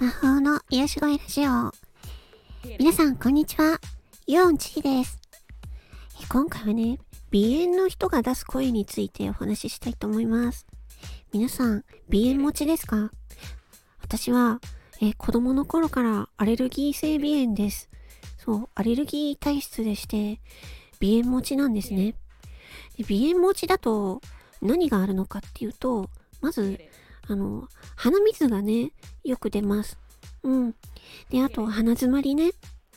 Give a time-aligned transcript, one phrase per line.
[0.00, 1.70] 魔法の癒し声ラジオ。
[2.76, 3.78] 皆さん、こんにちは。
[4.26, 5.20] ユオンチキです。
[6.20, 6.98] え今回はね、
[7.32, 10.66] 鼻炎の人が出す声についてお話ししたいと思います。
[11.32, 13.12] 皆さん、鼻炎持ちですか？
[14.02, 14.58] 私は、
[15.00, 17.88] え子供の頃からアレルギー性鼻炎です。
[18.38, 20.40] そう、アレルギー体質でして、
[21.00, 22.16] 鼻炎持ちなんですね。
[22.98, 24.20] で鼻炎持ちだと
[24.60, 26.80] 何があるのかっていうと、まず、
[27.26, 28.92] あの、鼻水がね、
[29.24, 29.98] よく出ます。
[30.42, 30.74] うん。
[31.30, 32.52] で、あと、鼻詰まりね。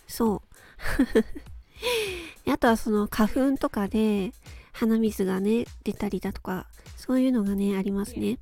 [0.08, 0.42] そう。
[2.46, 4.32] であとはその花粉とかで
[4.72, 8.40] 鼻水がね、出たりだとか、そういうのがね、ありますね。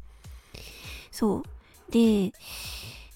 [1.11, 1.43] そ
[1.89, 1.91] う。
[1.91, 2.33] で、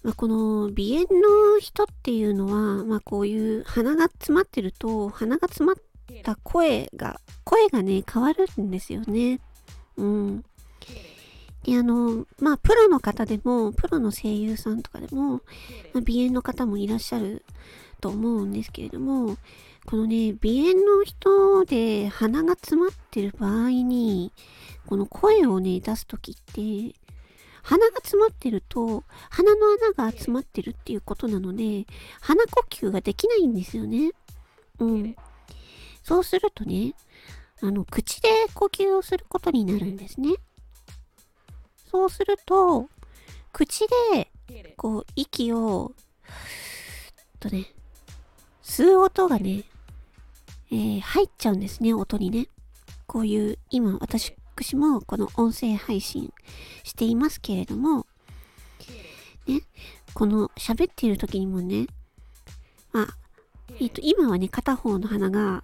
[0.03, 1.19] まあ、この鼻炎
[1.53, 5.75] の人っていうのは、まあ、こういう鼻が詰まってると、鼻が詰まっ
[6.23, 9.41] た声が、声がね、変わるんですよね。
[9.97, 10.45] うん。
[11.69, 15.41] で、あの、まあ、プロの方でも、プロの声優さんとかでも、まあ、
[15.93, 17.45] 鼻炎の方もいらっしゃる
[18.01, 19.37] と思うんですけれども、
[19.85, 24.31] このね、鼻炎の人で鼻が詰まってる場合に、
[24.87, 26.95] この声をね、出すときって、
[27.61, 31.85] 鼻が詰まってると、鼻の穴が詰まってるっていうことなので、
[32.21, 34.11] 鼻呼吸ができないんですよね。
[34.79, 35.15] うん。
[36.01, 36.95] そうするとね、
[37.61, 40.33] あの、口で呼吸をすることになるんですね。
[41.91, 42.89] そうすると、
[43.51, 44.31] 口で、
[44.77, 45.93] こう、息を、
[47.39, 47.65] とね、
[48.63, 49.63] 吸う音がね、
[50.71, 52.47] えー入っちゃうんですね、音にね。
[53.07, 54.35] こういう、今、私
[54.75, 56.31] もこの音声配信
[56.83, 58.05] していますけれども、
[59.47, 59.61] ね、
[60.13, 61.87] この喋っている時にもね、
[62.91, 63.07] まあ、
[63.79, 65.63] えっ、と、今はね、片方の鼻が、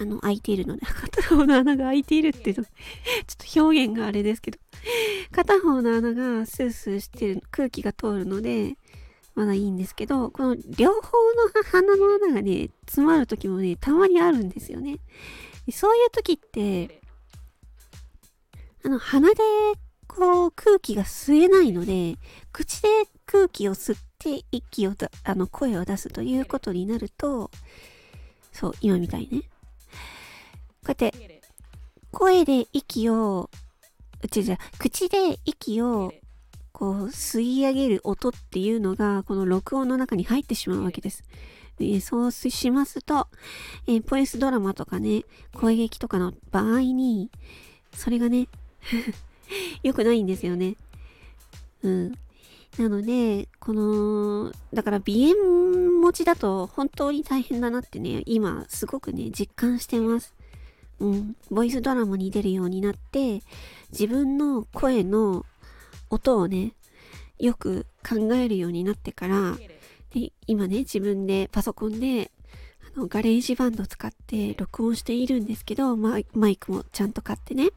[0.00, 4.58] あの、開いているので、片方の穴が開いているっていうの、ちょっと表現があれですけど、
[5.34, 8.76] 片方の穴がスースーしてる、空気が通るので、
[9.34, 11.02] まだいいんですけど、この両方の
[11.64, 14.98] 鼻の穴がね、詰まる時もね、たまにあるんですよね。
[15.72, 17.00] そういう時って、
[18.84, 19.40] あの、鼻で、
[20.06, 22.16] こう、空気が吸えないので、
[22.52, 22.88] 口で
[23.26, 27.50] 空気を吸って、息をだ、あの、声を出すということになると、
[28.52, 29.40] そう、今みたいね。
[29.40, 29.48] こ
[30.86, 31.42] うやって、
[32.12, 33.50] 声で息を、
[34.26, 36.12] 違う違う、口で息を、
[36.72, 41.24] こう、吸い上げる音っていうのが、この録音の中に入ってしまうわけです。
[41.78, 43.26] でそうしますと、
[43.88, 45.24] えーポイスドラマとかね、
[45.54, 47.30] 声劇とかの場合に、
[47.92, 48.48] それがね、
[49.82, 50.76] 良くないんですよね。
[51.82, 52.12] うん。
[52.78, 60.34] なので、この、だから鼻炎持ちだと本当に大変だなってね、今すごくね、実感してます。
[61.04, 61.36] うん。
[61.50, 63.42] ボイスドラマに出るようになって、
[63.92, 65.44] 自分の声の
[66.10, 66.72] 音をね、
[67.38, 69.56] よく考えるようになってから、
[70.12, 72.30] で今ね、自分でパソコンで、
[72.96, 76.24] あの、ガレージバンド使って録音しているんですけど、マイ
[76.56, 77.70] クもちゃんと買ってね。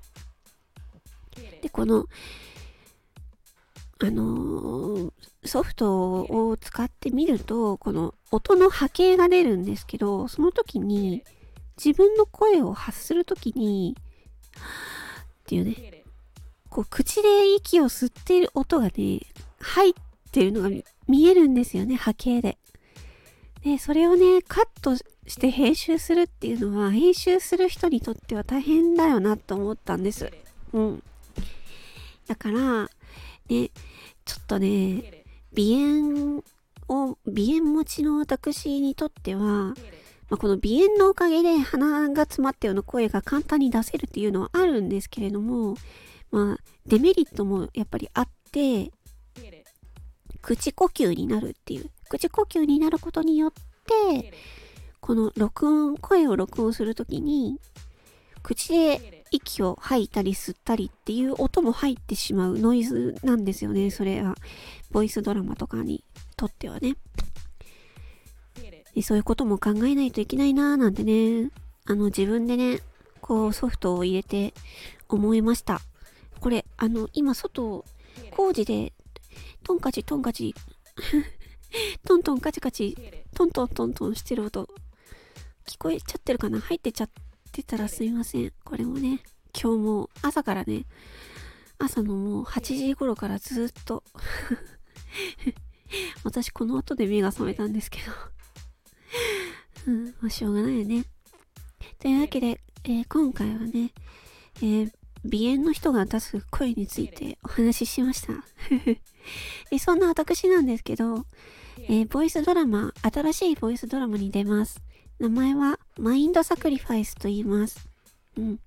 [1.61, 2.05] で、この、
[3.99, 5.11] あのー
[5.47, 11.23] ソフトを使ってみると、この音の波形が出るんですけど、その時に、
[11.77, 16.03] 自分の声を発する時に、っていうね、
[16.69, 19.21] こう、口で息を吸っている音がね、
[19.59, 19.93] 入っ
[20.31, 20.69] てるのが
[21.07, 22.57] 見えるんですよね、波形で。
[23.63, 25.05] で、それをね、カットし
[25.39, 30.31] て編集するっていうのは、編集する人にとっては大変だよなと思ったんです。
[30.73, 31.03] うん。
[32.27, 32.89] だから、
[33.49, 33.71] ね、
[34.25, 35.23] ちょっとね、
[35.55, 36.43] 鼻炎
[36.87, 39.73] を、鼻炎持ちの私にとっては、
[40.29, 45.75] まあ、この鼻炎のおかげで鼻が詰まったような声が簡単に出せるっていうのはあるんですけれども、
[46.31, 48.91] まあ、デメリットもやっぱりあって、
[50.41, 51.89] 口呼吸になるっていう。
[52.09, 54.33] 口呼吸になることによって、
[54.99, 57.59] この録音、声を録音するときに、
[58.43, 63.91] 口で息を吐いたり吸ったりっていう音も入ってしまうノイズなんですよね。
[63.91, 64.35] それは、
[64.91, 66.03] ボイスドラマとかに
[66.37, 66.95] とってはね。
[68.97, 71.51] でそういうことも考えないといけないなーなんてね、
[71.85, 72.79] あの自分でね、
[73.21, 74.55] こうソフトを入れて
[75.07, 75.81] 思いました。
[76.39, 77.85] これ、あの、今外、
[78.31, 78.93] 工事で、
[79.63, 80.55] トンカチトンカチ、
[82.07, 82.97] トントンカチカチ、
[83.35, 84.67] トントントントンしてる音、
[85.67, 86.59] 聞こえちゃってるかな？
[86.59, 87.09] 入ってちゃっ
[87.51, 88.51] てたらすいません。
[88.63, 89.21] これもね、
[89.53, 90.85] 今日も朝からね、
[91.77, 94.03] 朝のもう8時頃からずっと
[96.25, 98.11] 私この音で目が覚めたんですけど
[99.87, 101.05] うん、まあしょうがないよね。
[101.99, 103.91] というわけで、えー今回はね、
[104.57, 104.91] えー
[105.23, 108.33] 鼻炎の人が出す声についてお話ししました。
[109.71, 111.25] でそんな私なんですけど、
[111.89, 114.79] えー、ボイスドラマ、新しいボイスドラマに出ます。
[115.19, 117.87] 名前はマインドサクリファイスと言います。
[118.37, 118.59] うん。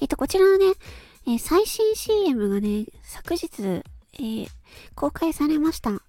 [0.00, 0.74] えっと、こちらのね、
[1.26, 3.48] え、最新 CM がね、昨日、
[4.18, 4.46] え、
[4.94, 6.02] 公開されました。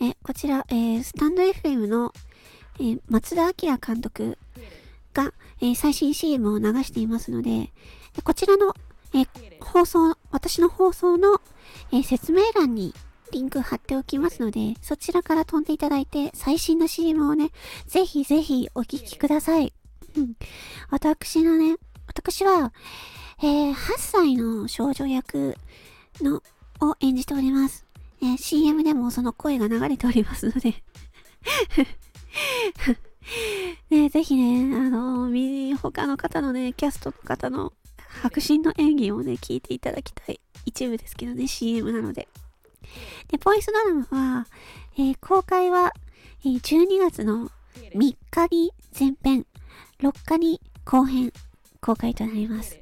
[0.00, 2.12] えこちら、え、スタンド FM の、
[2.78, 4.38] えー、松田明監督
[5.14, 7.72] が、えー、最新 CM を流していますので、
[8.22, 8.74] こちらの、
[9.14, 9.26] え
[9.60, 11.40] 放送、私の放送の、
[11.92, 12.94] え説明欄に
[13.32, 17.50] リンク貼っておきますので、そちらから飛んでいただいて、最新の CM をね、
[17.86, 19.72] ぜひぜひお聞きください。
[20.16, 20.34] うん。
[20.90, 21.76] 私のね、
[22.06, 22.72] 私は、
[23.42, 25.56] えー、8歳の少女役
[26.20, 26.42] の、
[26.80, 27.86] を演じております。
[28.22, 30.82] えー、CM でもその声が流れておりますので
[34.08, 35.30] ぜひね、あの、
[35.76, 37.72] 他の方のね、キャストの方の
[38.22, 42.28] 迫真の演技をね、聞いていただきたい一部ですけどね、CM なので。
[43.28, 44.46] で、ボイスドラマは、
[44.96, 45.92] えー、公開は、
[46.44, 47.50] えー、12月の
[47.94, 49.46] 3日に前編、
[50.00, 51.32] 6日に後編、
[51.80, 52.80] 公開となります。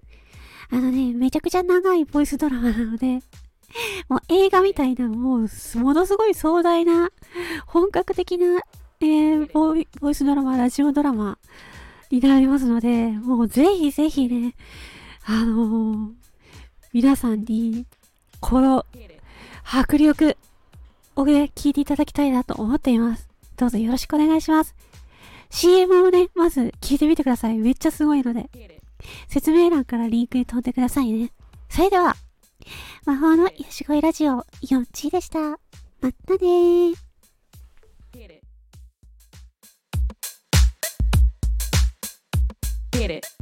[0.70, 3.20] あのね、めちゃくちゃ長いボイスドラマなので、
[4.08, 7.10] もう映画みたいな、もう、ものすごい壮大な、
[7.66, 8.60] 本格的な、
[9.00, 11.38] えー、ボイボイスドラマ、ラジオドラマ
[12.10, 14.54] になりますので、もうぜひぜひね、
[15.24, 16.10] あのー、
[16.92, 17.86] 皆さんに、
[18.40, 18.86] この、
[19.64, 20.36] 迫力
[21.16, 23.28] をね、聞いていただきたいなと思っています。
[23.56, 24.74] どうぞよろしくお願いします。
[25.50, 27.58] CM をね、まず聞いてみてください。
[27.58, 28.48] めっちゃすごいので。
[29.28, 31.30] 説明欄からリンクに飛んでくださいね。
[31.68, 32.16] それでは、
[33.04, 35.38] 魔法の癒し声ラジオ4チでした。
[35.40, 35.58] ま
[36.26, 37.03] たねー。
[43.04, 43.33] Get it.